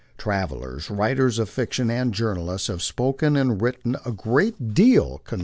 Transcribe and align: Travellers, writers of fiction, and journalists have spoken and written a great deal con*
Travellers, 0.17 0.89
writers 0.89 1.37
of 1.37 1.47
fiction, 1.47 1.91
and 1.91 2.11
journalists 2.11 2.69
have 2.69 2.81
spoken 2.81 3.35
and 3.35 3.61
written 3.61 3.95
a 4.03 4.11
great 4.11 4.73
deal 4.73 5.21
con* 5.25 5.39